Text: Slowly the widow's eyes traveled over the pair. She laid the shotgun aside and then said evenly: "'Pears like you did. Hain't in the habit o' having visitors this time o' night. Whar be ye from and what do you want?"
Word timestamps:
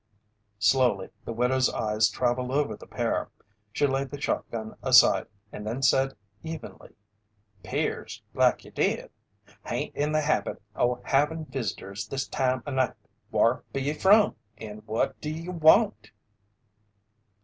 Slowly 0.57 1.11
the 1.25 1.31
widow's 1.31 1.69
eyes 1.71 2.09
traveled 2.09 2.49
over 2.49 2.75
the 2.75 2.87
pair. 2.87 3.29
She 3.71 3.85
laid 3.85 4.09
the 4.09 4.19
shotgun 4.19 4.75
aside 4.81 5.27
and 5.51 5.63
then 5.67 5.83
said 5.83 6.15
evenly: 6.41 6.95
"'Pears 7.61 8.23
like 8.33 8.65
you 8.65 8.71
did. 8.71 9.11
Hain't 9.63 9.95
in 9.95 10.11
the 10.11 10.21
habit 10.21 10.59
o' 10.75 10.99
having 11.03 11.45
visitors 11.45 12.07
this 12.07 12.27
time 12.27 12.63
o' 12.65 12.71
night. 12.71 12.95
Whar 13.29 13.63
be 13.73 13.83
ye 13.83 13.93
from 13.93 14.35
and 14.57 14.81
what 14.87 15.21
do 15.21 15.29
you 15.29 15.51
want?" 15.51 16.09